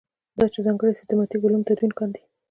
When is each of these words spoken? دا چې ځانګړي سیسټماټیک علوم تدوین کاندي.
دا 0.39 0.45
چې 0.53 0.59
ځانګړي 0.65 0.97
سیسټماټیک 0.99 1.41
علوم 1.45 1.61
تدوین 1.67 1.91
کاندي. 1.97 2.21